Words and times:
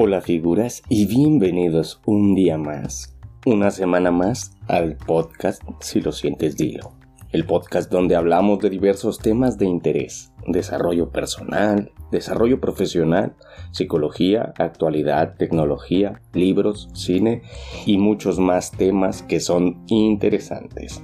Hola 0.00 0.20
figuras 0.20 0.84
y 0.88 1.06
bienvenidos 1.06 2.00
un 2.06 2.36
día 2.36 2.56
más, 2.56 3.18
una 3.44 3.72
semana 3.72 4.12
más 4.12 4.56
al 4.68 4.96
podcast 4.96 5.60
Si 5.80 6.00
lo 6.00 6.12
sientes 6.12 6.56
dilo. 6.56 6.92
El 7.32 7.44
podcast 7.44 7.90
donde 7.90 8.14
hablamos 8.14 8.60
de 8.60 8.70
diversos 8.70 9.18
temas 9.18 9.58
de 9.58 9.66
interés, 9.66 10.32
desarrollo 10.46 11.10
personal, 11.10 11.90
desarrollo 12.12 12.60
profesional, 12.60 13.34
psicología, 13.72 14.54
actualidad, 14.58 15.34
tecnología, 15.36 16.22
libros, 16.32 16.90
cine 16.92 17.42
y 17.84 17.98
muchos 17.98 18.38
más 18.38 18.70
temas 18.70 19.22
que 19.22 19.40
son 19.40 19.82
interesantes. 19.88 21.02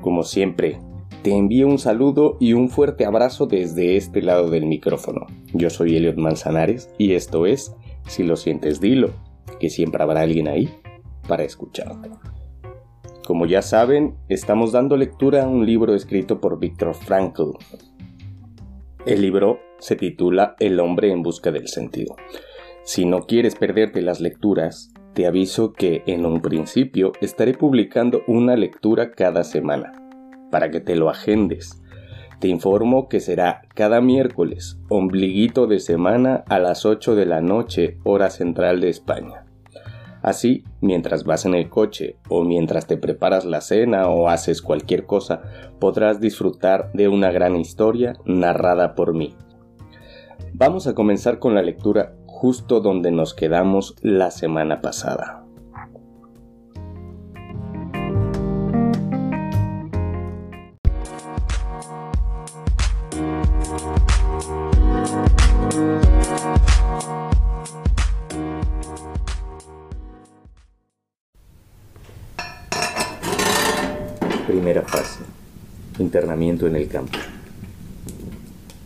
Como 0.00 0.22
siempre, 0.22 0.80
te 1.22 1.36
envío 1.36 1.66
un 1.66 1.78
saludo 1.78 2.36
y 2.40 2.54
un 2.54 2.70
fuerte 2.70 3.04
abrazo 3.04 3.46
desde 3.46 3.96
este 3.96 4.22
lado 4.22 4.48
del 4.48 4.66
micrófono. 4.66 5.26
Yo 5.52 5.68
soy 5.68 5.96
Eliot 5.96 6.16
Manzanares 6.16 6.90
y 6.98 7.12
esto 7.12 7.46
es 7.46 7.74
Si 8.06 8.22
lo 8.22 8.36
sientes 8.36 8.80
dilo, 8.80 9.10
que 9.58 9.68
siempre 9.68 10.02
habrá 10.02 10.22
alguien 10.22 10.48
ahí 10.48 10.70
para 11.28 11.44
escucharte. 11.44 12.10
Como 13.26 13.46
ya 13.46 13.62
saben, 13.62 14.16
estamos 14.28 14.72
dando 14.72 14.96
lectura 14.96 15.44
a 15.44 15.48
un 15.48 15.66
libro 15.66 15.94
escrito 15.94 16.40
por 16.40 16.58
Viktor 16.58 16.94
Frankl. 16.94 17.52
El 19.04 19.20
libro 19.20 19.58
se 19.78 19.96
titula 19.96 20.56
El 20.58 20.80
hombre 20.80 21.12
en 21.12 21.22
busca 21.22 21.52
del 21.52 21.68
sentido. 21.68 22.16
Si 22.82 23.04
no 23.04 23.26
quieres 23.26 23.54
perderte 23.54 24.00
las 24.00 24.20
lecturas, 24.20 24.92
te 25.12 25.26
aviso 25.26 25.72
que 25.74 26.02
en 26.06 26.24
un 26.24 26.40
principio 26.40 27.12
estaré 27.20 27.52
publicando 27.52 28.22
una 28.26 28.56
lectura 28.56 29.12
cada 29.12 29.44
semana 29.44 29.99
para 30.50 30.70
que 30.70 30.80
te 30.80 30.96
lo 30.96 31.10
agendes. 31.10 31.82
Te 32.40 32.48
informo 32.48 33.08
que 33.08 33.20
será 33.20 33.62
cada 33.74 34.00
miércoles, 34.00 34.78
ombliguito 34.88 35.66
de 35.66 35.78
semana 35.78 36.44
a 36.48 36.58
las 36.58 36.86
8 36.86 37.14
de 37.14 37.26
la 37.26 37.40
noche, 37.40 37.98
hora 38.02 38.30
central 38.30 38.80
de 38.80 38.88
España. 38.88 39.44
Así, 40.22 40.64
mientras 40.80 41.24
vas 41.24 41.46
en 41.46 41.54
el 41.54 41.68
coche 41.68 42.16
o 42.28 42.44
mientras 42.44 42.86
te 42.86 42.96
preparas 42.96 43.44
la 43.44 43.60
cena 43.60 44.08
o 44.08 44.28
haces 44.28 44.60
cualquier 44.60 45.06
cosa, 45.06 45.42
podrás 45.78 46.20
disfrutar 46.20 46.90
de 46.92 47.08
una 47.08 47.30
gran 47.30 47.56
historia 47.56 48.14
narrada 48.24 48.94
por 48.94 49.14
mí. 49.14 49.34
Vamos 50.52 50.86
a 50.86 50.94
comenzar 50.94 51.38
con 51.38 51.54
la 51.54 51.62
lectura 51.62 52.14
justo 52.26 52.80
donde 52.80 53.10
nos 53.10 53.34
quedamos 53.34 53.94
la 54.02 54.30
semana 54.30 54.80
pasada. 54.80 55.39
Campo. 76.90 77.18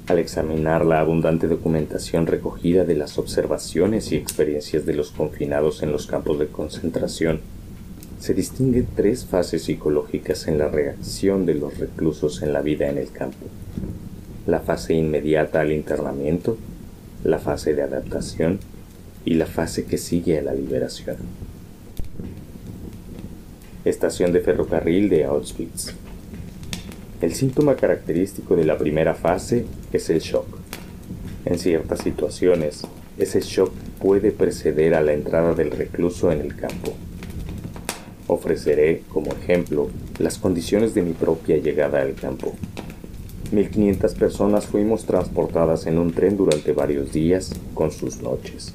Al 0.06 0.19
examinar 0.19 0.84
la 0.84 1.00
abundante 1.00 1.48
documentación 1.48 2.27
recogida 2.27 2.84
de 2.84 2.94
las 2.94 3.19
observaciones 3.19 4.12
y 4.12 4.16
experiencias 4.16 4.84
de 4.84 4.92
los 4.92 5.11
confinados 5.11 5.83
en 5.83 5.91
los 5.91 6.06
campos 6.06 6.38
de 6.38 6.48
concentración, 6.48 7.41
se 8.20 8.34
distinguen 8.34 8.86
tres 8.94 9.24
fases 9.24 9.64
psicológicas 9.64 10.46
en 10.46 10.58
la 10.58 10.69
reacción 10.69 11.46
de 11.46 11.55
los 11.55 11.78
reclusos 11.78 12.42
en 12.42 12.52
la 12.52 12.61
vida 12.61 12.88
en 12.91 12.98
el 12.98 13.11
campo. 13.11 13.46
La 14.46 14.61
fase 14.61 14.92
inmediata 14.92 15.62
al 15.62 15.72
internamiento, 15.72 16.58
la 17.24 17.39
fase 17.39 17.74
de 17.74 17.83
adaptación 17.83 18.61
y 19.24 19.34
la 19.34 19.46
fase 19.46 19.86
que 19.86 19.96
sigue 19.96 20.39
a 20.39 20.42
la 20.42 20.52
liberación. 20.52 21.17
Estación 23.86 24.33
de 24.33 24.40
ferrocarril 24.40 25.08
de 25.08 25.24
Auschwitz. 25.24 25.95
El 27.24 27.33
síntoma 27.33 27.74
característico 27.74 28.55
de 28.55 28.67
la 28.67 28.77
primera 28.77 29.14
fase 29.14 29.64
es 29.95 30.11
el 30.11 30.20
shock. 30.20 30.45
En 31.46 31.58
ciertas 31.58 32.01
situaciones, 32.01 32.83
ese 33.17 33.40
shock 33.40 33.73
puede 33.98 34.30
preceder 34.30 34.95
a 34.95 35.01
la 35.01 35.14
entrada 35.14 35.55
del 35.55 35.70
recluso 35.70 36.30
en 36.30 36.42
el 36.42 36.55
campo. 36.55 36.92
Ofreceré, 38.27 39.05
como 39.08 39.33
ejemplo, 39.33 39.89
las 40.18 40.36
condiciones 40.36 40.92
de 40.92 41.01
mi 41.01 41.14
propia 41.14 41.57
llegada 41.57 42.02
al 42.02 42.13
campo. 42.13 42.52
1.500 43.52 44.14
personas 44.18 44.67
fuimos 44.67 45.07
transportadas 45.07 45.86
en 45.86 45.96
un 45.96 46.13
tren 46.13 46.36
durante 46.36 46.73
varios 46.73 47.11
días 47.11 47.55
con 47.73 47.90
sus 47.90 48.20
noches. 48.20 48.74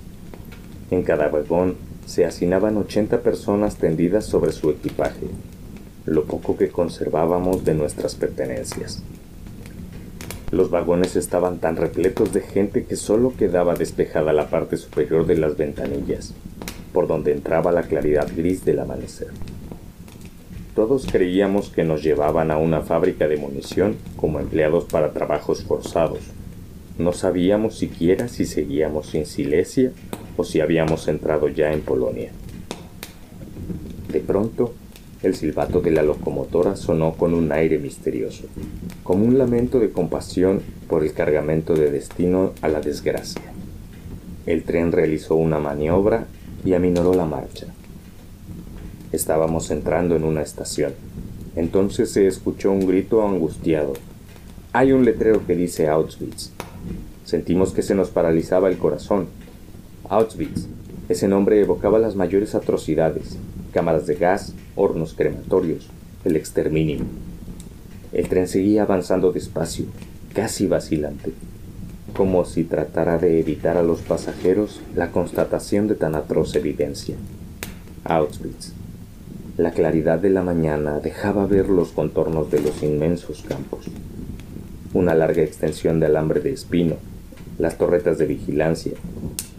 En 0.90 1.04
cada 1.04 1.28
vagón 1.28 1.76
se 2.08 2.26
hacinaban 2.26 2.78
80 2.78 3.22
personas 3.22 3.76
tendidas 3.76 4.26
sobre 4.26 4.54
su 4.54 4.72
equipaje, 4.72 5.28
lo 6.10 6.26
poco 6.26 6.58
que 6.58 6.70
conservábamos 6.70 7.64
de 7.64 7.76
nuestras 7.76 8.16
pertenencias. 8.16 9.04
Los 10.52 10.72
vagones 10.72 11.16
estaban 11.16 11.60
tan 11.60 11.76
repletos 11.76 12.34
de 12.34 12.42
gente 12.42 12.86
que 12.86 12.96
solo 12.96 13.34
quedaba 13.38 13.76
despejada 13.76 14.34
la 14.34 14.50
parte 14.50 14.78
superior 14.78 15.28
de 15.28 15.38
las 15.38 15.56
ventanillas, 15.56 16.34
por 16.92 17.08
donde 17.08 17.32
entraba 17.32 17.72
la 17.72 17.84
claridad 17.84 18.28
gris 18.36 18.66
del 18.66 18.80
amanecer. 18.80 19.28
Todos 20.74 21.06
creíamos 21.06 21.70
que 21.70 21.84
nos 21.84 22.02
llevaban 22.02 22.50
a 22.50 22.58
una 22.58 22.82
fábrica 22.82 23.28
de 23.28 23.38
munición 23.38 23.96
como 24.16 24.40
empleados 24.40 24.86
para 24.86 25.14
trabajos 25.14 25.64
forzados. 25.64 26.22
No 26.98 27.14
sabíamos 27.14 27.78
siquiera 27.78 28.28
si 28.28 28.46
seguíamos 28.46 29.14
en 29.14 29.28
Silesia 29.28 29.92
o 30.38 30.44
si 30.44 30.60
habíamos 30.60 31.08
entrado 31.08 31.50
ya 31.50 31.72
en 31.72 31.82
Polonia. 31.82 32.32
De 34.12 34.22
pronto, 34.22 34.74
el 35.22 35.36
silbato 35.36 35.82
de 35.82 35.92
la 35.92 36.02
locomotora 36.02 36.78
sonó 36.78 37.14
con 37.14 37.34
un 37.34 37.52
aire 37.52 37.78
misterioso, 37.78 38.46
como 39.04 39.26
un 39.26 39.38
lamento 39.38 39.80
de 39.80 39.92
compasión 39.92 40.62
por 40.88 41.04
el 41.04 41.14
cargamento 41.14 41.74
de 41.74 41.92
destino 41.92 42.54
a 42.62 42.70
la 42.70 42.80
desgracia. 42.80 43.42
El 44.46 44.64
tren 44.64 44.94
realizó 44.94 45.36
una 45.36 45.60
maniobra 45.60 46.26
y 46.64 46.74
aminoró 46.74 47.14
la 47.14 47.26
marcha. 47.26 47.68
Estábamos 49.12 49.72
entrando 49.72 50.16
en 50.16 50.24
una 50.24 50.42
estación. 50.42 50.94
Entonces 51.56 52.12
se 52.12 52.26
escuchó 52.26 52.72
un 52.72 52.88
grito 52.88 53.28
angustiado. 53.28 53.94
Hay 54.72 54.94
un 54.94 55.04
letrero 55.04 55.46
que 55.46 55.56
dice 55.56 55.90
Auschwitz. 55.90 56.52
Sentimos 57.26 57.74
que 57.74 57.82
se 57.82 57.96
nos 57.96 58.10
paralizaba 58.10 58.70
el 58.70 58.78
corazón 58.78 59.28
Auschwitz. 60.08 60.68
Ese 61.10 61.28
nombre 61.28 61.60
evocaba 61.60 62.00
las 62.00 62.16
mayores 62.16 62.56
atrocidades, 62.56 63.38
cámaras 63.80 64.06
de 64.08 64.16
gas, 64.16 64.54
hornos 64.76 65.14
crematorios, 65.14 65.88
el 66.26 66.36
exterminio. 66.36 67.00
El 68.12 68.28
tren 68.28 68.46
seguía 68.46 68.82
avanzando 68.82 69.32
despacio, 69.32 69.86
casi 70.34 70.68
vacilante, 70.68 71.32
como 72.14 72.44
si 72.44 72.66
tratara 72.66 73.18
de 73.20 73.40
evitar 73.40 73.78
a 73.78 73.84
los 73.84 74.02
pasajeros 74.02 74.82
la 74.98 75.12
constatación 75.12 75.88
de 75.88 75.96
tan 75.96 76.16
atroz 76.16 76.58
evidencia. 76.58 77.16
Auschwitz. 78.04 78.74
La 79.56 79.72
claridad 79.72 80.20
de 80.20 80.32
la 80.32 80.44
mañana 80.44 81.00
dejaba 81.00 81.46
ver 81.46 81.70
los 81.70 81.94
contornos 81.94 82.52
de 82.52 82.60
los 82.60 82.84
inmensos 82.84 83.46
campos. 83.48 83.86
Una 84.94 85.16
larga 85.16 85.42
extensión 85.42 86.02
de 86.02 86.08
alambre 86.08 86.42
de 86.42 86.52
espino, 86.52 86.96
las 87.58 87.78
torretas 87.78 88.18
de 88.18 88.26
vigilancia, 88.26 88.92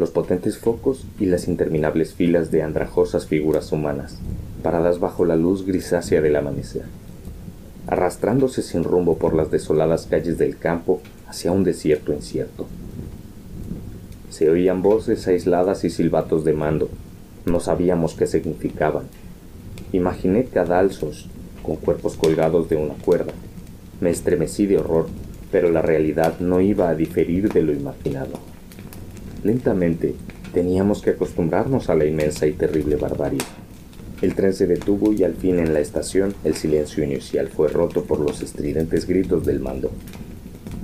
los 0.01 0.11
potentes 0.11 0.59
focos 0.59 1.07
y 1.21 1.27
las 1.27 1.47
interminables 1.47 2.15
filas 2.15 2.51
de 2.51 2.63
andrajosas 2.63 3.27
figuras 3.27 3.71
humanas, 3.71 4.19
paradas 4.63 4.99
bajo 4.99 5.25
la 5.25 5.37
luz 5.37 5.67
grisácea 5.67 6.21
del 6.23 6.37
amanecer, 6.37 6.85
arrastrándose 7.87 8.63
sin 8.63 8.83
rumbo 8.83 9.19
por 9.19 9.35
las 9.35 9.51
desoladas 9.51 10.07
calles 10.07 10.39
del 10.39 10.57
campo 10.57 11.01
hacia 11.29 11.53
un 11.53 11.63
desierto 11.63 12.13
incierto. 12.13 12.67
Se 14.31 14.49
oían 14.49 14.81
voces 14.81 15.29
aisladas 15.29 15.85
y 15.85 15.91
silbatos 15.91 16.45
de 16.45 16.55
mando. 16.55 16.89
No 17.45 17.61
sabíamos 17.61 18.15
qué 18.15 18.27
significaban. 18.27 19.05
Imaginé 19.93 20.45
cadalzos 20.45 21.29
con 21.63 21.77
cuerpos 21.77 22.17
colgados 22.17 22.69
de 22.69 22.77
una 22.77 22.95
cuerda. 22.95 23.33
Me 24.01 24.11
estremecí 24.11 24.67
de 24.67 24.79
horror, 24.79 25.09
pero 25.53 25.71
la 25.71 25.83
realidad 25.83 26.41
no 26.41 26.61
iba 26.61 26.89
a 26.89 26.95
diferir 26.95 27.53
de 27.53 27.63
lo 27.63 27.73
imaginado. 27.73 28.50
Lentamente, 29.43 30.15
teníamos 30.53 31.01
que 31.01 31.11
acostumbrarnos 31.11 31.89
a 31.89 31.95
la 31.95 32.05
inmensa 32.05 32.47
y 32.47 32.53
terrible 32.53 32.97
barbarie. 32.97 33.41
El 34.21 34.35
tren 34.35 34.53
se 34.53 34.67
detuvo 34.67 35.15
y 35.15 35.25
al 35.25 35.35
fin 35.35 35.59
en 35.59 35.73
la 35.73 35.81
estación 35.81 36.35
el 36.45 36.55
silencio 36.55 37.03
inicial 37.03 37.49
fue 37.49 37.69
roto 37.69 38.05
por 38.05 38.21
los 38.21 38.43
estridentes 38.43 39.07
gritos 39.07 39.47
del 39.47 39.61
mando. 39.61 39.91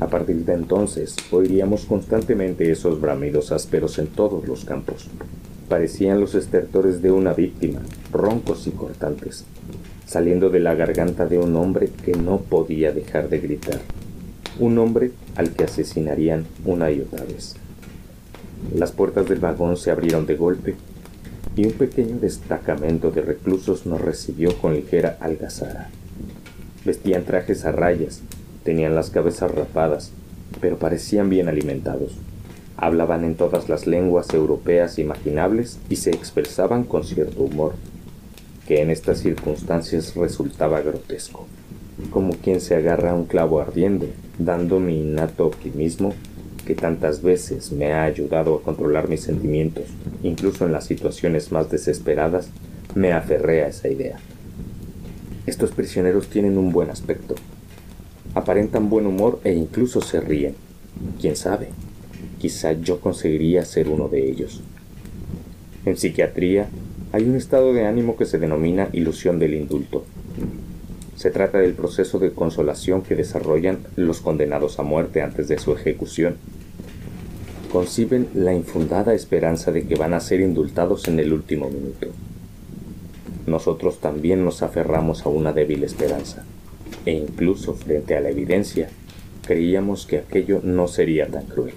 A 0.01 0.07
partir 0.07 0.45
de 0.45 0.55
entonces 0.55 1.17
oiríamos 1.31 1.85
constantemente 1.85 2.71
esos 2.71 3.01
bramidos 3.01 3.53
ásperos 3.53 3.99
en 3.99 4.07
todos 4.07 4.47
los 4.49 4.65
campos. 4.65 5.09
Parecían 5.69 6.21
los 6.21 6.35
estertores 6.35 7.03
de 7.03 7.11
una 7.11 7.35
víctima, 7.35 7.81
roncos 8.11 8.67
y 8.67 8.71
cortantes, 8.71 9.45
saliendo 10.07 10.49
de 10.49 10.61
la 10.61 10.75
garganta 10.75 11.27
de 11.27 11.39
un 11.39 11.57
hombre 11.57 11.91
que 12.05 12.13
no 12.13 12.39
podía 12.39 12.93
dejar 12.93 13.29
de 13.29 13.41
gritar. 13.41 13.81
Un 14.59 14.79
hombre 14.79 15.11
al 15.35 15.51
que 15.51 15.65
asesinarían 15.65 16.47
una 16.65 16.91
y 16.91 17.01
otra 17.01 17.25
vez. 17.25 17.57
Las 18.75 18.93
puertas 18.93 19.29
del 19.29 19.39
vagón 19.39 19.77
se 19.77 19.91
abrieron 19.91 20.27
de 20.27 20.37
golpe 20.37 20.75
y 21.57 21.67
un 21.67 21.73
pequeño 21.73 22.19
destacamento 22.19 23.11
de 23.11 23.23
reclusos 23.23 23.87
nos 23.87 24.01
recibió 24.01 24.57
con 24.59 24.75
ligera 24.75 25.17
algazara. 25.21 25.89
Vestían 26.85 27.25
trajes 27.25 27.65
a 27.65 27.73
rayas, 27.73 28.21
tenían 28.63 28.95
las 28.95 29.11
cabezas 29.11 29.51
rapadas, 29.51 30.13
pero 30.61 30.79
parecían 30.79 31.31
bien 31.31 31.49
alimentados. 31.49 32.13
Hablaban 32.77 33.25
en 33.25 33.37
todas 33.37 33.69
las 33.69 33.87
lenguas 33.87 34.33
europeas 34.35 34.99
imaginables 34.99 35.79
y 35.89 35.97
se 35.97 36.11
expresaban 36.11 36.85
con 36.85 37.05
cierto 37.05 37.43
humor, 37.43 37.75
que 38.69 38.83
en 38.83 38.91
estas 38.91 39.21
circunstancias 39.21 40.15
resultaba 40.15 40.83
grotesco, 40.83 41.47
como 42.11 42.35
quien 42.35 42.61
se 42.61 42.75
agarra 42.75 43.13
a 43.13 43.15
un 43.15 43.25
clavo 43.25 43.61
ardiendo, 43.61 44.07
dando 44.39 44.79
mi 44.79 45.01
innato 45.01 45.47
optimismo 45.47 46.13
que 46.67 46.75
tantas 46.75 47.23
veces 47.23 47.73
me 47.73 47.93
ha 47.93 48.05
ayudado 48.05 48.57
a 48.57 48.63
controlar 48.63 49.09
mis 49.09 49.23
sentimientos, 49.23 49.85
incluso 50.23 50.67
en 50.67 50.73
las 50.73 50.85
situaciones 50.85 51.53
más 51.53 51.71
desesperadas, 51.71 52.51
me 52.95 53.13
aferré 53.13 53.63
a 53.63 53.69
esa 53.69 53.89
idea. 53.89 54.19
Estos 55.47 55.71
prisioneros 55.71 56.29
tienen 56.29 56.59
un 56.59 56.73
buen 56.73 56.91
aspecto, 56.91 57.37
aparentan 58.35 58.91
buen 58.91 59.07
humor 59.07 59.41
e 59.45 59.55
incluso 59.55 60.01
se 60.01 60.21
ríen. 60.21 60.55
¿Quién 61.21 61.37
sabe? 61.37 61.69
Quizá 62.39 62.73
yo 62.73 63.01
conseguiría 63.01 63.65
ser 63.65 63.89
uno 63.89 64.09
de 64.09 64.29
ellos. 64.29 64.63
En 65.87 65.97
psiquiatría 65.97 66.69
hay 67.13 67.25
un 67.25 67.37
estado 67.37 67.73
de 67.73 67.87
ánimo 67.87 68.17
que 68.17 68.27
se 68.27 68.39
denomina 68.39 68.89
ilusión 68.93 69.39
del 69.39 69.55
indulto. 69.55 70.05
Se 71.15 71.31
trata 71.31 71.59
del 71.59 71.73
proceso 71.73 72.19
de 72.19 72.33
consolación 72.33 73.03
que 73.03 73.15
desarrollan 73.15 73.79
los 73.97 74.21
condenados 74.21 74.79
a 74.79 74.83
muerte 74.83 75.23
antes 75.23 75.49
de 75.49 75.59
su 75.59 75.73
ejecución. 75.73 76.37
Conciben 77.77 78.31
la 78.33 78.55
infundada 78.55 79.13
esperanza 79.13 79.71
de 79.71 79.87
que 79.87 79.97
van 79.97 80.15
a 80.15 80.21
ser 80.21 80.41
indultados 80.41 81.09
en 81.09 81.21
el 81.21 81.31
último 81.31 81.69
minuto. 81.69 82.07
Nosotros 83.47 83.99
también 84.01 84.47
nos 84.47 84.63
aferramos 84.63 85.27
a 85.27 85.29
una 85.29 85.53
débil 85.53 85.85
esperanza, 85.85 86.47
e 87.05 87.13
incluso 87.13 87.75
frente 87.75 88.17
a 88.17 88.23
la 88.23 88.31
evidencia, 88.31 88.89
creíamos 89.47 90.07
que 90.07 90.17
aquello 90.17 90.63
no 90.63 90.89
sería 90.89 91.27
tan 91.27 91.45
cruel. 91.45 91.75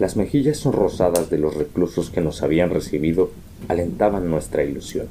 Las 0.00 0.16
mejillas 0.16 0.56
sonrosadas 0.56 1.30
de 1.30 1.38
los 1.38 1.54
reclusos 1.54 2.10
que 2.10 2.20
nos 2.20 2.42
habían 2.42 2.70
recibido 2.70 3.30
alentaban 3.68 4.28
nuestra 4.28 4.64
ilusión. 4.64 5.06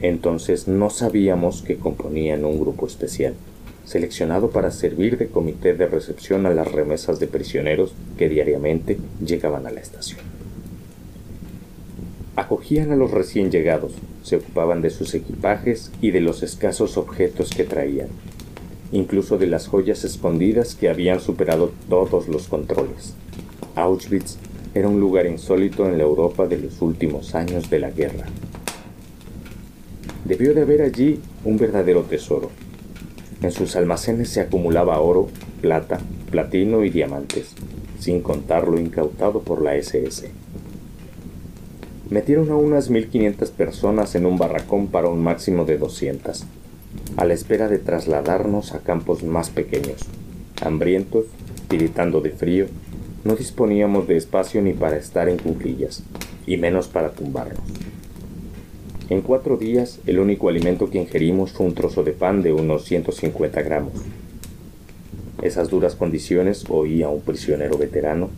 Entonces 0.00 0.66
no 0.66 0.90
sabíamos 0.90 1.62
que 1.62 1.76
componían 1.76 2.44
un 2.44 2.58
grupo 2.58 2.88
especial, 2.88 3.34
seleccionado 3.90 4.50
para 4.50 4.70
servir 4.70 5.18
de 5.18 5.26
comité 5.26 5.74
de 5.74 5.88
recepción 5.88 6.46
a 6.46 6.50
las 6.50 6.70
remesas 6.70 7.18
de 7.18 7.26
prisioneros 7.26 7.92
que 8.16 8.28
diariamente 8.28 8.98
llegaban 9.24 9.66
a 9.66 9.72
la 9.72 9.80
estación. 9.80 10.20
Acogían 12.36 12.92
a 12.92 12.96
los 12.96 13.10
recién 13.10 13.50
llegados, 13.50 13.90
se 14.22 14.36
ocupaban 14.36 14.80
de 14.80 14.90
sus 14.90 15.12
equipajes 15.14 15.90
y 16.00 16.12
de 16.12 16.20
los 16.20 16.44
escasos 16.44 16.96
objetos 16.96 17.50
que 17.50 17.64
traían, 17.64 18.06
incluso 18.92 19.38
de 19.38 19.48
las 19.48 19.66
joyas 19.66 20.04
escondidas 20.04 20.76
que 20.76 20.88
habían 20.88 21.18
superado 21.18 21.72
todos 21.88 22.28
los 22.28 22.46
controles. 22.46 23.14
Auschwitz 23.74 24.36
era 24.72 24.86
un 24.86 25.00
lugar 25.00 25.26
insólito 25.26 25.84
en 25.88 25.98
la 25.98 26.04
Europa 26.04 26.46
de 26.46 26.58
los 26.58 26.80
últimos 26.80 27.34
años 27.34 27.68
de 27.68 27.80
la 27.80 27.90
guerra. 27.90 28.26
Debió 30.24 30.54
de 30.54 30.62
haber 30.62 30.82
allí 30.82 31.18
un 31.44 31.58
verdadero 31.58 32.02
tesoro. 32.02 32.52
En 33.42 33.52
sus 33.52 33.76
almacenes 33.76 34.28
se 34.28 34.40
acumulaba 34.40 35.00
oro, 35.00 35.28
plata, 35.60 36.00
platino 36.30 36.84
y 36.84 36.90
diamantes, 36.90 37.54
sin 37.98 38.20
contar 38.20 38.68
lo 38.68 38.78
incautado 38.78 39.40
por 39.40 39.62
la 39.62 39.76
SS. 39.76 40.30
Metieron 42.10 42.50
a 42.50 42.56
unas 42.56 42.90
1.500 42.90 43.50
personas 43.50 44.14
en 44.14 44.26
un 44.26 44.36
barracón 44.36 44.88
para 44.88 45.08
un 45.08 45.22
máximo 45.22 45.64
de 45.64 45.78
200, 45.78 46.44
a 47.16 47.24
la 47.24 47.34
espera 47.34 47.68
de 47.68 47.78
trasladarnos 47.78 48.74
a 48.74 48.80
campos 48.80 49.22
más 49.22 49.50
pequeños, 49.50 50.02
hambrientos, 50.60 51.26
tiritando 51.68 52.20
de 52.20 52.30
frío 52.30 52.66
no 53.22 53.36
disponíamos 53.36 54.08
de 54.08 54.16
espacio 54.16 54.62
ni 54.62 54.72
para 54.72 54.96
estar 54.96 55.28
en 55.28 55.36
cuclillas, 55.36 56.02
y 56.46 56.56
menos 56.56 56.88
para 56.88 57.10
tumbarnos. 57.10 57.60
En 59.10 59.22
cuatro 59.22 59.56
días, 59.56 59.98
el 60.06 60.20
único 60.20 60.48
alimento 60.48 60.88
que 60.88 60.98
ingerimos 60.98 61.50
fue 61.50 61.66
un 61.66 61.74
trozo 61.74 62.04
de 62.04 62.12
pan 62.12 62.42
de 62.42 62.52
unos 62.52 62.84
150 62.84 63.60
gramos. 63.62 63.92
Esas 65.42 65.68
duras 65.68 65.96
condiciones 65.96 66.64
oí 66.68 67.02
a 67.02 67.08
un 67.08 67.20
prisionero 67.20 67.76
veterano, 67.76 68.30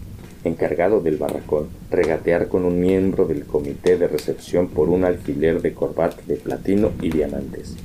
encargado 0.44 1.00
del 1.00 1.18
barracón, 1.18 1.68
regatear 1.90 2.48
con 2.48 2.64
un 2.64 2.80
miembro 2.80 3.26
del 3.26 3.44
comité 3.44 3.98
de 3.98 4.08
recepción 4.08 4.66
por 4.68 4.88
un 4.88 5.04
alfiler 5.04 5.60
de 5.60 5.74
corbata 5.74 6.22
de 6.26 6.36
platino 6.36 6.90
y 7.02 7.10
diamantes. 7.10 7.76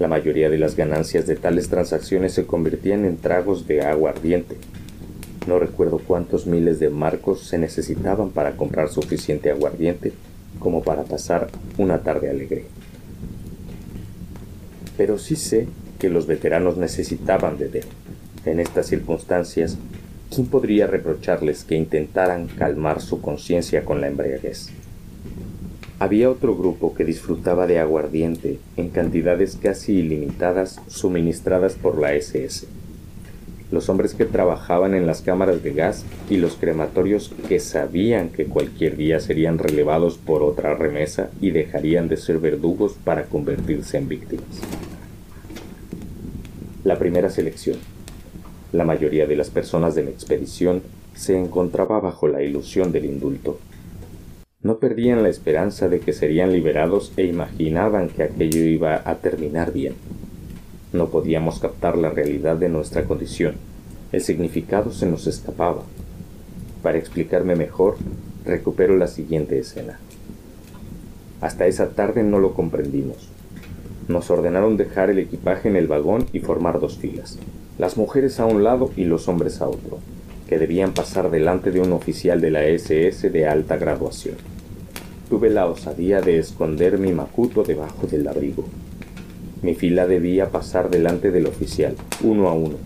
La 0.00 0.08
mayoría 0.08 0.50
de 0.50 0.58
las 0.58 0.74
ganancias 0.74 1.28
de 1.28 1.36
tales 1.36 1.68
transacciones 1.68 2.32
se 2.32 2.44
convertían 2.44 3.04
en 3.04 3.18
tragos 3.18 3.68
de 3.68 3.82
agua 3.82 4.10
ardiente, 4.10 4.56
no 5.46 5.60
recuerdo 5.60 6.00
cuántos 6.04 6.48
miles 6.48 6.80
de 6.80 6.90
marcos 6.90 7.46
se 7.46 7.58
necesitaban 7.58 8.30
para 8.30 8.56
comprar 8.56 8.88
suficiente 8.88 9.50
aguardiente 9.50 10.12
como 10.58 10.82
para 10.82 11.04
pasar 11.04 11.48
una 11.78 12.02
tarde 12.02 12.30
alegre. 12.30 12.64
Pero 14.96 15.18
sí 15.18 15.36
sé 15.36 15.66
que 15.98 16.08
los 16.08 16.26
veteranos 16.26 16.76
necesitaban 16.76 17.58
beber. 17.58 17.84
En 18.44 18.60
estas 18.60 18.86
circunstancias, 18.86 19.78
¿quién 20.34 20.46
podría 20.46 20.86
reprocharles 20.86 21.64
que 21.64 21.76
intentaran 21.76 22.48
calmar 22.48 23.00
su 23.00 23.20
conciencia 23.20 23.84
con 23.84 24.00
la 24.00 24.08
embriaguez? 24.08 24.70
Había 25.98 26.30
otro 26.30 26.56
grupo 26.56 26.94
que 26.94 27.04
disfrutaba 27.04 27.66
de 27.66 27.78
aguardiente 27.78 28.58
en 28.76 28.88
cantidades 28.88 29.56
casi 29.56 29.94
ilimitadas 29.94 30.80
suministradas 30.88 31.74
por 31.74 32.00
la 32.00 32.14
SS 32.14 32.66
los 33.72 33.88
hombres 33.88 34.14
que 34.14 34.26
trabajaban 34.26 34.94
en 34.94 35.06
las 35.06 35.22
cámaras 35.22 35.62
de 35.62 35.72
gas 35.72 36.04
y 36.28 36.36
los 36.36 36.54
crematorios 36.56 37.32
que 37.48 37.58
sabían 37.58 38.28
que 38.28 38.44
cualquier 38.44 38.96
día 38.96 39.18
serían 39.18 39.58
relevados 39.58 40.18
por 40.18 40.42
otra 40.42 40.74
remesa 40.74 41.30
y 41.40 41.50
dejarían 41.50 42.08
de 42.08 42.18
ser 42.18 42.38
verdugos 42.38 42.92
para 43.02 43.24
convertirse 43.24 43.96
en 43.96 44.08
víctimas. 44.08 44.60
La 46.84 46.98
primera 46.98 47.30
selección. 47.30 47.78
La 48.72 48.84
mayoría 48.84 49.26
de 49.26 49.36
las 49.36 49.48
personas 49.48 49.94
de 49.94 50.04
la 50.04 50.10
expedición 50.10 50.82
se 51.14 51.38
encontraba 51.38 51.98
bajo 52.00 52.28
la 52.28 52.42
ilusión 52.42 52.92
del 52.92 53.06
indulto. 53.06 53.58
No 54.62 54.78
perdían 54.78 55.22
la 55.22 55.28
esperanza 55.28 55.88
de 55.88 56.00
que 56.00 56.12
serían 56.12 56.52
liberados 56.52 57.12
e 57.16 57.24
imaginaban 57.24 58.08
que 58.08 58.22
aquello 58.22 58.60
iba 58.60 59.02
a 59.04 59.16
terminar 59.16 59.72
bien. 59.72 59.94
No 60.92 61.08
podíamos 61.08 61.58
captar 61.58 61.96
la 61.96 62.10
realidad 62.10 62.56
de 62.56 62.68
nuestra 62.68 63.04
condición. 63.04 63.54
El 64.12 64.20
significado 64.20 64.92
se 64.92 65.06
nos 65.06 65.26
escapaba. 65.26 65.84
Para 66.82 66.98
explicarme 66.98 67.56
mejor, 67.56 67.96
recupero 68.44 68.96
la 68.96 69.06
siguiente 69.06 69.58
escena. 69.58 69.98
Hasta 71.40 71.66
esa 71.66 71.90
tarde 71.90 72.22
no 72.22 72.38
lo 72.38 72.52
comprendimos. 72.52 73.30
Nos 74.06 74.30
ordenaron 74.30 74.76
dejar 74.76 75.08
el 75.10 75.18
equipaje 75.18 75.68
en 75.68 75.76
el 75.76 75.86
vagón 75.86 76.26
y 76.32 76.40
formar 76.40 76.78
dos 76.78 76.98
filas, 76.98 77.38
las 77.78 77.96
mujeres 77.96 78.38
a 78.38 78.46
un 78.46 78.62
lado 78.62 78.90
y 78.94 79.04
los 79.04 79.28
hombres 79.28 79.60
a 79.62 79.68
otro, 79.68 79.98
que 80.48 80.58
debían 80.58 80.92
pasar 80.92 81.30
delante 81.30 81.70
de 81.70 81.80
un 81.80 81.92
oficial 81.92 82.40
de 82.40 82.50
la 82.50 82.64
SS 82.64 83.30
de 83.30 83.46
alta 83.46 83.76
graduación. 83.76 84.36
Tuve 85.30 85.48
la 85.48 85.66
osadía 85.66 86.20
de 86.20 86.38
esconder 86.38 86.98
mi 86.98 87.12
macuto 87.12 87.62
debajo 87.62 88.06
del 88.06 88.28
abrigo. 88.28 88.64
Mi 89.62 89.76
fila 89.76 90.08
debía 90.08 90.50
pasar 90.50 90.90
delante 90.90 91.30
del 91.30 91.46
oficial, 91.46 91.94
uno 92.24 92.48
a 92.48 92.52
uno. 92.52 92.78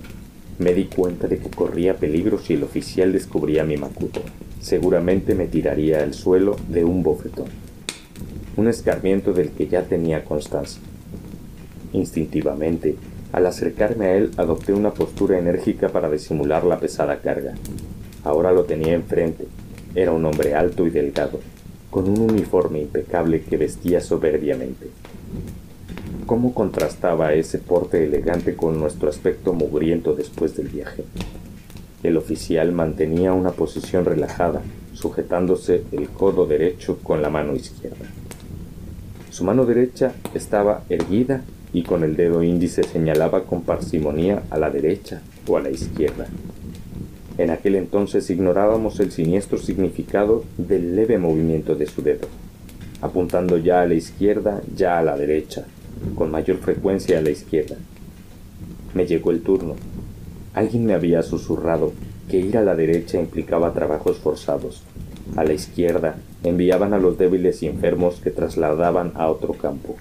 Me 0.59 0.75
di 0.75 0.85
cuenta 0.85 1.27
de 1.27 1.39
que 1.39 1.49
corría 1.49 1.97
peligro 1.97 2.39
si 2.39 2.53
el 2.53 2.65
oficial 2.65 3.15
descubría 3.15 3.65
mi 3.65 3.79
macuto. 3.79 4.21
Seguramente 4.61 5.35
me 5.35 5.47
tiraría 5.47 6.03
al 6.03 6.13
suelo 6.13 6.55
de 6.69 6.85
un 6.85 7.03
bofetón. 7.03 7.47
Un 8.59 8.69
escarmiento 8.69 9.33
del 9.33 9.53
que 9.53 9.69
ya 9.69 9.85
tenía 9.85 10.23
constancia. 10.23 10.83
Instintivamente, 11.95 12.97
al 13.33 13.47
acercarme 13.47 14.07
a 14.09 14.15
él, 14.15 14.33
adopté 14.37 14.75
una 14.75 14.93
postura 14.93 15.39
enérgica 15.39 15.89
para 15.89 16.11
disimular 16.11 16.65
la 16.65 16.79
pesada 16.79 17.21
carga. 17.21 17.55
Ahora 18.23 18.53
lo 18.53 18.65
tenía 18.65 18.93
enfrente. 18.93 19.47
Era 19.95 20.13
un 20.13 20.27
hombre 20.27 20.55
alto 20.55 20.87
y 20.87 20.91
delgado, 20.91 21.41
con 21.89 22.07
un 22.07 22.21
uniforme 22.21 22.81
impecable 22.81 23.41
que 23.41 23.57
vestía 23.57 24.03
soberbiamente 24.03 24.89
cómo 26.27 26.53
contrastaba 26.53 27.33
ese 27.33 27.59
porte 27.59 28.05
elegante 28.05 28.57
con 28.57 28.79
nuestro 28.79 29.09
aspecto 29.09 29.53
mugriento 29.53 30.15
después 30.15 30.57
del 30.57 30.69
viaje. 30.69 31.05
El 32.03 32.17
oficial 32.17 32.73
mantenía 32.73 33.33
una 33.33 33.53
posición 33.53 34.05
relajada, 34.05 34.61
sujetándose 34.93 35.85
el 35.93 36.09
codo 36.09 36.47
derecho 36.47 36.99
con 37.03 37.23
la 37.23 37.31
mano 37.31 37.55
izquierda. 37.55 38.07
Su 39.31 39.45
mano 39.45 39.65
derecha 39.65 40.13
estaba 40.35 40.83
erguida 40.89 41.43
y 41.73 41.83
con 41.83 42.05
el 42.05 42.17
dedo 42.17 42.43
índice 42.43 42.83
señalaba 42.83 43.45
con 43.45 43.63
parsimonía 43.63 44.43
a 44.51 44.59
la 44.59 44.71
derecha 44.71 45.21
o 45.47 45.57
a 45.57 45.61
la 45.61 45.71
izquierda. 45.71 46.27
En 47.39 47.51
aquel 47.51 47.75
entonces 47.75 48.31
ignorábamos 48.31 48.99
el 49.01 49.13
siniestro 49.13 49.59
significado 49.59 50.45
del 50.57 50.97
leve 50.97 51.19
movimiento 51.19 51.75
de 51.75 51.87
su 51.87 52.03
dedo, 52.03 52.29
apuntando 53.03 53.59
ya 53.59 53.83
a 53.83 53.87
la 53.87 53.95
izquierda, 53.95 54.63
ya 54.75 54.99
a 54.99 55.03
la 55.03 55.19
derecha, 55.19 55.67
con 56.15 56.31
mayor 56.31 56.59
frecuencia 56.59 57.19
a 57.19 57.23
la 57.23 57.31
izquierda. 57.31 57.77
Me 58.95 59.07
llegó 59.07 59.31
el 59.31 59.43
turno. 59.43 59.75
Alguien 60.55 60.87
me 60.87 60.95
había 60.95 61.23
susurrado 61.23 61.93
que 62.31 62.39
ir 62.39 62.57
a 62.57 62.63
la 62.63 62.75
derecha 62.75 63.21
implicaba 63.21 63.73
trabajos 63.73 64.19
forzados. 64.19 64.83
A 65.37 65.45
la 65.45 65.53
izquierda 65.53 66.17
enviaban 66.45 66.95
a 66.95 66.99
los 66.99 67.19
débiles 67.19 67.63
y 67.63 67.67
enfermos 67.67 68.17
que 68.17 68.31
trasladaban 68.31 69.13
a 69.17 69.29
otro 69.29 69.55
campo. 69.55 69.97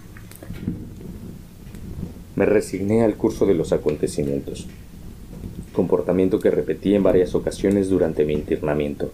Me 2.35 2.45
resigné 2.45 3.03
al 3.03 3.15
curso 3.15 3.45
de 3.45 3.53
los 3.53 3.71
acontecimientos 3.73 4.67
comportamiento 5.75 6.39
que 6.39 6.49
repetí 6.49 6.95
en 6.95 7.03
varias 7.03 7.35
ocasiones 7.35 7.89
durante 7.89 8.25
mi 8.25 8.33
internamiento. 8.33 9.11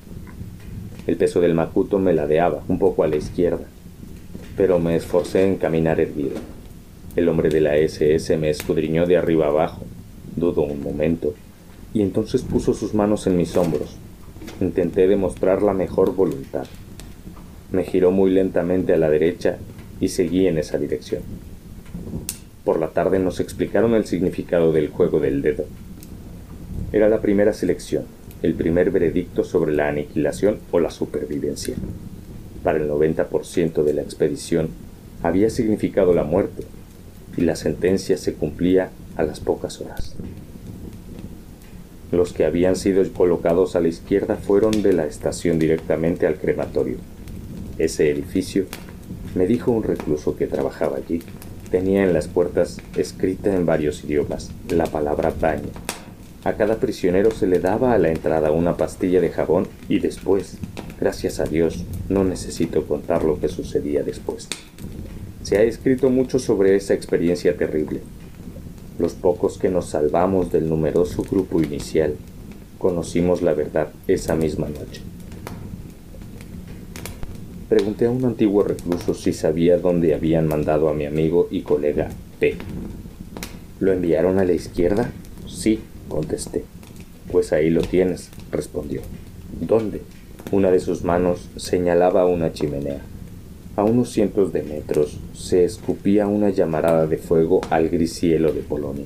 El 1.07 1.17
peso 1.17 1.41
del 1.41 1.55
macuto 1.55 1.99
me 1.99 2.13
ladeaba 2.13 2.63
un 2.67 2.79
poco 2.79 3.03
a 3.03 3.07
la 3.07 3.17
izquierda, 3.17 3.65
pero 4.55 4.79
me 4.79 4.95
esforcé 4.95 5.47
en 5.47 5.57
caminar 5.57 5.99
erguido. 5.99 6.35
El 7.13 7.27
hombre 7.27 7.49
de 7.49 7.59
la 7.59 7.75
SS 7.75 8.37
me 8.37 8.49
escudriñó 8.49 9.05
de 9.05 9.17
arriba 9.17 9.47
abajo, 9.47 9.81
dudó 10.37 10.61
un 10.61 10.81
momento, 10.81 11.33
y 11.93 12.03
entonces 12.03 12.41
puso 12.41 12.73
sus 12.73 12.93
manos 12.93 13.27
en 13.27 13.35
mis 13.35 13.57
hombros. 13.57 13.97
Intenté 14.61 15.09
demostrar 15.09 15.61
la 15.61 15.73
mejor 15.73 16.15
voluntad. 16.15 16.63
Me 17.69 17.83
giró 17.83 18.11
muy 18.11 18.31
lentamente 18.31 18.93
a 18.93 18.97
la 18.97 19.09
derecha 19.09 19.57
y 19.99 20.07
seguí 20.07 20.47
en 20.47 20.57
esa 20.57 20.77
dirección. 20.77 21.21
Por 22.63 22.79
la 22.79 22.91
tarde 22.91 23.19
nos 23.19 23.41
explicaron 23.41 23.93
el 23.93 24.05
significado 24.05 24.71
del 24.71 24.87
juego 24.87 25.19
del 25.19 25.41
dedo. 25.41 25.65
Era 26.93 27.09
la 27.09 27.19
primera 27.19 27.51
selección, 27.51 28.05
el 28.41 28.53
primer 28.53 28.89
veredicto 28.89 29.43
sobre 29.43 29.73
la 29.73 29.89
aniquilación 29.89 30.59
o 30.71 30.79
la 30.79 30.91
supervivencia. 30.91 31.75
Para 32.63 32.77
el 32.77 32.89
90% 32.89 33.83
de 33.83 33.93
la 33.93 34.01
expedición 34.01 34.69
había 35.23 35.49
significado 35.49 36.13
la 36.13 36.23
muerte 36.23 36.63
y 37.37 37.41
la 37.41 37.55
sentencia 37.55 38.17
se 38.17 38.33
cumplía 38.33 38.89
a 39.15 39.23
las 39.23 39.39
pocas 39.39 39.79
horas. 39.81 40.15
Los 42.11 42.33
que 42.33 42.45
habían 42.45 42.75
sido 42.75 43.03
colocados 43.13 43.75
a 43.75 43.79
la 43.79 43.87
izquierda 43.87 44.35
fueron 44.35 44.81
de 44.81 44.93
la 44.93 45.05
estación 45.05 45.59
directamente 45.59 46.27
al 46.27 46.35
crematorio. 46.35 46.97
Ese 47.77 48.09
edificio, 48.09 48.65
me 49.33 49.47
dijo 49.47 49.71
un 49.71 49.83
recluso 49.83 50.35
que 50.35 50.47
trabajaba 50.47 50.97
allí, 50.97 51.21
tenía 51.69 52.03
en 52.03 52.13
las 52.13 52.27
puertas 52.27 52.79
escrita 52.97 53.55
en 53.55 53.65
varios 53.65 54.03
idiomas 54.03 54.51
la 54.69 54.87
palabra 54.87 55.33
baño 55.39 55.69
a 56.43 56.53
cada 56.53 56.77
prisionero 56.77 57.29
se 57.29 57.45
le 57.45 57.59
daba 57.59 57.93
a 57.93 57.99
la 57.99 58.09
entrada 58.09 58.49
una 58.49 58.75
pastilla 58.75 59.21
de 59.21 59.29
jabón 59.29 59.67
y 59.87 59.99
después, 59.99 60.57
gracias 60.99 61.39
a 61.39 61.43
Dios, 61.43 61.85
no 62.09 62.23
necesito 62.23 62.87
contar 62.87 63.23
lo 63.23 63.39
que 63.39 63.47
sucedía 63.47 64.01
después. 64.01 64.47
Se 65.51 65.57
ha 65.57 65.63
escrito 65.63 66.09
mucho 66.09 66.39
sobre 66.39 66.77
esa 66.77 66.93
experiencia 66.93 67.57
terrible. 67.57 67.99
Los 68.97 69.11
pocos 69.11 69.57
que 69.57 69.67
nos 69.67 69.89
salvamos 69.89 70.49
del 70.49 70.69
numeroso 70.69 71.23
grupo 71.23 71.61
inicial 71.61 72.15
conocimos 72.77 73.41
la 73.41 73.53
verdad 73.53 73.89
esa 74.07 74.33
misma 74.33 74.69
noche. 74.69 75.01
Pregunté 77.67 78.05
a 78.05 78.11
un 78.11 78.23
antiguo 78.23 78.63
recluso 78.63 79.13
si 79.13 79.33
sabía 79.33 79.77
dónde 79.77 80.13
habían 80.13 80.47
mandado 80.47 80.87
a 80.87 80.93
mi 80.93 81.05
amigo 81.05 81.49
y 81.51 81.63
colega 81.63 82.11
P. 82.39 82.55
¿Lo 83.81 83.91
enviaron 83.91 84.39
a 84.39 84.45
la 84.45 84.53
izquierda? 84.53 85.11
Sí, 85.49 85.81
contesté. 86.07 86.63
Pues 87.29 87.51
ahí 87.51 87.69
lo 87.69 87.81
tienes, 87.81 88.29
respondió. 88.53 89.01
¿Dónde? 89.59 90.01
Una 90.53 90.71
de 90.71 90.79
sus 90.79 91.03
manos 91.03 91.49
señalaba 91.57 92.25
una 92.25 92.53
chimenea. 92.53 93.01
A 93.77 93.85
unos 93.85 94.09
cientos 94.11 94.51
de 94.51 94.63
metros 94.63 95.17
se 95.33 95.63
escupía 95.63 96.27
una 96.27 96.49
llamarada 96.49 97.07
de 97.07 97.17
fuego 97.17 97.61
al 97.69 97.87
gris 97.87 98.11
cielo 98.11 98.51
de 98.51 98.59
Polonia. 98.59 99.05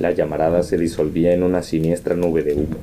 La 0.00 0.10
llamarada 0.10 0.62
se 0.62 0.78
disolvía 0.78 1.34
en 1.34 1.42
una 1.42 1.62
siniestra 1.62 2.16
nube 2.16 2.42
de 2.42 2.54
humo. 2.54 2.76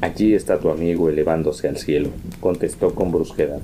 Allí 0.00 0.34
está 0.34 0.60
tu 0.60 0.70
amigo 0.70 1.08
elevándose 1.08 1.66
al 1.66 1.76
cielo, 1.76 2.10
contestó 2.38 2.94
con 2.94 3.10
brusquedad. 3.10 3.60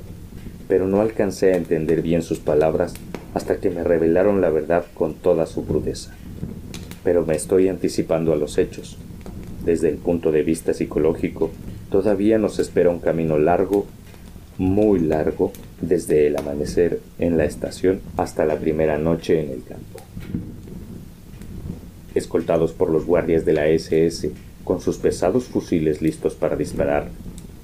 Pero 0.67 0.89
no 0.89 1.01
alcancé 1.01 1.53
a 1.53 1.57
entender 1.57 2.03
bien 2.03 2.23
sus 2.23 2.41
palabras 2.41 2.95
hasta 3.35 3.59
que 3.59 3.71
me 3.71 3.85
revelaron 3.85 4.41
la 4.41 4.51
verdad 4.51 4.85
con 4.95 5.15
toda 5.15 5.47
su 5.47 5.65
crudeza. 5.65 6.13
Pero 7.05 7.25
me 7.25 7.37
estoy 7.37 7.69
anticipando 7.69 8.33
a 8.33 8.37
los 8.37 8.59
hechos. 8.59 8.99
Desde 9.65 9.91
el 9.91 9.97
punto 9.97 10.33
de 10.33 10.43
vista 10.43 10.75
psicológico, 10.75 11.53
todavía 11.89 12.37
nos 12.39 12.59
espera 12.59 12.91
un 12.91 12.99
camino 12.99 13.39
largo, 13.39 13.87
muy 14.59 15.01
largo, 15.01 15.53
desde 15.81 16.27
el 16.27 16.37
amanecer 16.37 17.01
en 17.19 17.37
la 17.37 17.45
estación 17.45 18.01
hasta 18.17 18.45
la 18.45 18.57
primera 18.57 18.99
noche 18.99 19.41
en 19.41 19.51
el 19.51 19.63
campo. 19.63 20.01
Escoltados 22.15 22.73
por 22.73 22.91
los 22.91 23.07
guardias 23.07 23.45
de 23.45 23.53
la 23.53 23.67
SS, 23.69 24.31
con 24.65 24.81
sus 24.81 24.99
pesados 24.99 25.45
fusiles 25.45 26.01
listos 26.01 26.35
para 26.35 26.57
disparar, 26.57 27.09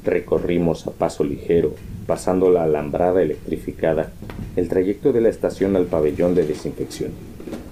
recorrimos 0.05 0.87
a 0.87 0.91
paso 0.91 1.25
ligero, 1.25 1.75
pasando 2.07 2.51
la 2.51 2.65
alambrada 2.65 3.23
electrificada, 3.23 4.11
el 4.57 4.69
trayecto 4.69 5.13
de 5.13 5.21
la 5.21 5.29
estación 5.29 5.77
al 5.77 5.87
pabellón 5.87 6.35
de 6.35 6.47
desinfección. 6.47 7.13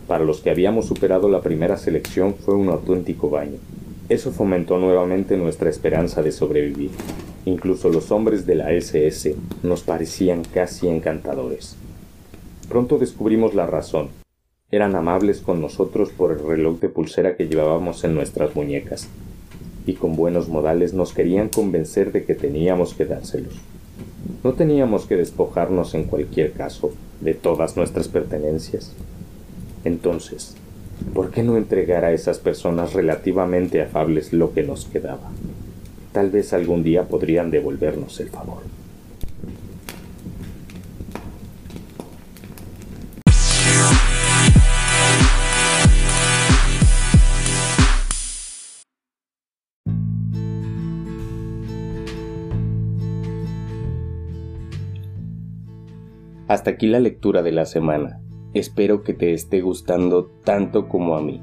Para 0.06 0.24
los 0.24 0.40
que 0.40 0.50
habíamos 0.50 0.86
superado 0.86 1.28
la 1.28 1.42
primera 1.42 1.76
selección 1.76 2.34
fue 2.34 2.54
un 2.54 2.68
auténtico 2.68 3.28
baño. 3.28 3.58
Eso 4.08 4.32
fomentó 4.32 4.78
nuevamente 4.78 5.36
nuestra 5.36 5.68
esperanza 5.68 6.22
de 6.22 6.32
sobrevivir. 6.32 6.90
Incluso 7.44 7.88
los 7.88 8.10
hombres 8.10 8.46
de 8.46 8.54
la 8.54 8.72
SS 8.72 9.34
nos 9.62 9.82
parecían 9.82 10.44
casi 10.44 10.88
encantadores. 10.88 11.76
Pronto 12.68 12.98
descubrimos 12.98 13.54
la 13.54 13.66
razón. 13.66 14.08
Eran 14.70 14.94
amables 14.94 15.40
con 15.40 15.60
nosotros 15.60 16.10
por 16.10 16.32
el 16.32 16.46
reloj 16.46 16.78
de 16.80 16.88
pulsera 16.88 17.36
que 17.36 17.48
llevábamos 17.48 18.04
en 18.04 18.14
nuestras 18.14 18.54
muñecas, 18.54 19.08
y 19.86 19.94
con 19.94 20.16
buenos 20.16 20.48
modales 20.48 20.92
nos 20.92 21.14
querían 21.14 21.48
convencer 21.48 22.12
de 22.12 22.24
que 22.24 22.34
teníamos 22.34 22.92
que 22.92 23.06
dárselos. 23.06 23.54
No 24.44 24.52
teníamos 24.52 25.06
que 25.06 25.16
despojarnos 25.16 25.94
en 25.94 26.04
cualquier 26.04 26.52
caso 26.52 26.92
de 27.20 27.32
todas 27.34 27.76
nuestras 27.76 28.08
pertenencias. 28.08 28.92
Entonces, 29.84 30.54
¿Por 31.14 31.30
qué 31.30 31.42
no 31.42 31.56
entregar 31.56 32.04
a 32.04 32.12
esas 32.12 32.38
personas 32.38 32.92
relativamente 32.92 33.80
afables 33.80 34.32
lo 34.32 34.52
que 34.52 34.62
nos 34.62 34.84
quedaba? 34.84 35.30
Tal 36.18 36.30
vez 36.30 36.52
algún 36.52 36.82
día 36.82 37.06
podrían 37.06 37.48
devolvernos 37.48 38.18
el 38.18 38.28
favor. 38.30 38.58
Hasta 56.48 56.70
aquí 56.70 56.88
la 56.88 56.98
lectura 56.98 57.42
de 57.42 57.52
la 57.52 57.64
semana. 57.64 58.20
Espero 58.54 59.04
que 59.04 59.14
te 59.14 59.34
esté 59.34 59.60
gustando 59.60 60.24
tanto 60.42 60.88
como 60.88 61.16
a 61.16 61.22
mí. 61.22 61.40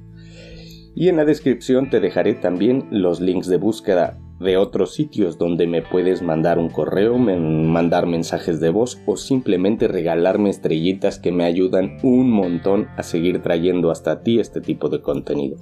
y 0.95 1.09
en 1.09 1.17
la 1.17 1.25
descripción 1.25 1.89
te 1.89 1.99
dejaré 1.99 2.35
también 2.35 2.85
los 2.91 3.19
links 3.21 3.47
de 3.47 3.57
búsqueda 3.57 4.17
de 4.39 4.58
otros 4.58 4.93
sitios 4.93 5.38
donde 5.38 5.67
me 5.67 5.81
puedes 5.81 6.22
mandar 6.22 6.60
un 6.60 6.69
correo, 6.69 7.17
mandar 7.17 8.08
mensajes 8.08 8.60
de 8.60 8.69
voz 8.69 9.01
o 9.05 9.17
simplemente 9.17 9.88
regalarme 9.88 10.50
estrellitas 10.50 11.19
que 11.19 11.31
me 11.31 11.43
ayudan 11.43 11.98
un 12.03 12.31
montón 12.31 12.88
a 12.96 13.03
seguir 13.03 13.41
trayendo 13.41 13.91
hasta 13.91 14.24
ti 14.24 14.39
este 14.39 14.62
tipo 14.62 14.89
de 14.89 15.01
contenido. 15.01 15.58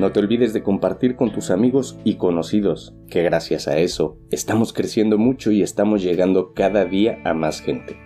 No 0.00 0.10
te 0.10 0.18
olvides 0.18 0.52
de 0.52 0.64
compartir 0.64 1.14
con 1.14 1.32
tus 1.32 1.50
amigos 1.50 1.96
y 2.02 2.16
conocidos, 2.16 2.96
que 3.08 3.22
gracias 3.22 3.68
a 3.68 3.78
eso 3.78 4.18
estamos 4.30 4.72
creciendo 4.72 5.18
mucho 5.18 5.52
y 5.52 5.62
estamos 5.62 6.02
llegando 6.02 6.52
cada 6.52 6.84
día 6.84 7.20
a 7.24 7.32
más 7.32 7.60
gente. 7.60 7.96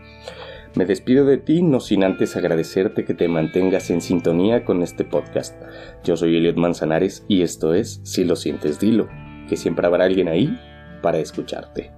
Me 0.75 0.85
despido 0.85 1.25
de 1.25 1.39
ti 1.39 1.63
no 1.63 1.81
sin 1.81 2.05
antes 2.05 2.37
agradecerte 2.37 3.07
que 3.07 3.15
te 3.15 3.27
mantengas 3.27 3.89
en 3.89 4.03
sintonía 4.03 4.67
con 4.67 4.83
este 4.83 5.05
podcast. 5.05 5.61
Yo 6.05 6.19
soy 6.19 6.37
Eliot 6.37 6.57
Manzanares 6.57 7.25
y 7.27 7.41
esto 7.41 7.73
es 7.73 8.03
Si 8.05 8.23
lo 8.25 8.37
sientes, 8.37 8.79
dilo 8.79 9.09
que 9.49 9.57
siempre 9.57 9.87
habrá 9.87 10.05
alguien 10.05 10.29
ahí 10.29 10.57
para 11.03 11.19
escucharte. 11.19 11.98